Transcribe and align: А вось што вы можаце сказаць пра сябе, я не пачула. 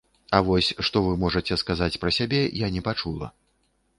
А 0.35 0.37
вось 0.45 0.69
што 0.87 1.01
вы 1.07 1.11
можаце 1.25 1.57
сказаць 1.63 1.99
пра 2.05 2.11
сябе, 2.19 2.41
я 2.65 2.71
не 2.79 2.83
пачула. 2.87 3.31